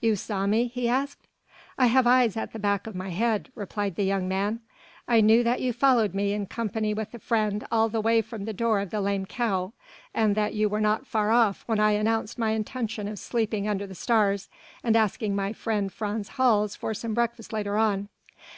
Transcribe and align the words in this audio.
"You 0.00 0.16
saw 0.16 0.48
me?" 0.48 0.66
he 0.66 0.88
asked. 0.88 1.28
"I 1.78 1.86
have 1.86 2.08
eyes 2.08 2.36
at 2.36 2.52
the 2.52 2.58
back 2.58 2.88
of 2.88 2.96
my 2.96 3.10
head," 3.10 3.50
replied 3.54 3.94
the 3.94 4.02
young 4.02 4.26
man. 4.26 4.58
"I 5.06 5.20
knew 5.20 5.44
that 5.44 5.60
you 5.60 5.72
followed 5.72 6.12
me 6.12 6.32
in 6.32 6.46
company 6.46 6.92
with 6.92 7.14
a 7.14 7.20
friend 7.20 7.64
all 7.70 7.88
the 7.88 8.00
way 8.00 8.20
from 8.20 8.46
the 8.46 8.52
door 8.52 8.80
of 8.80 8.90
the 8.90 9.00
'Lame 9.00 9.26
Cow' 9.26 9.74
and 10.12 10.34
that 10.34 10.54
you 10.54 10.68
were 10.68 10.80
not 10.80 11.06
far 11.06 11.30
off 11.30 11.62
when 11.66 11.78
I 11.78 11.92
announced 11.92 12.36
my 12.36 12.50
intention 12.50 13.06
of 13.06 13.20
sleeping 13.20 13.68
under 13.68 13.86
the 13.86 13.94
stars 13.94 14.48
and 14.82 14.96
asking 14.96 15.36
my 15.36 15.52
friend 15.52 15.92
Frans 15.92 16.30
Hals 16.30 16.74
for 16.74 16.92
some 16.92 17.14
breakfast 17.14 17.52
later 17.52 17.76
on." 17.76 18.08